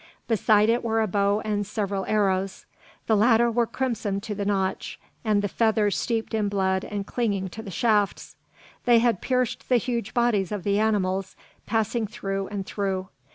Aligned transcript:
Beside 0.27 0.67
it 0.67 0.83
were 0.83 0.99
a 0.99 1.05
bow 1.05 1.41
and 1.45 1.63
several 1.63 2.05
arrows. 2.07 2.65
The 3.05 3.15
latter 3.15 3.51
were 3.51 3.67
crimsoned 3.67 4.23
to 4.23 4.33
the 4.33 4.45
notch, 4.45 4.99
the 5.23 5.47
feathers 5.47 5.95
steeped 5.95 6.33
in 6.33 6.49
blood 6.49 6.83
and 6.83 7.05
clinging 7.05 7.49
to 7.49 7.61
the 7.61 7.69
shafts. 7.69 8.35
They 8.85 8.97
had 8.97 9.21
pierced 9.21 9.69
the 9.69 9.77
huge 9.77 10.15
bodies 10.15 10.51
of 10.51 10.63
the 10.63 10.79
animals, 10.79 11.35
passing 11.67 12.07
through 12.07 12.47
and 12.47 12.65
through. 12.65 13.09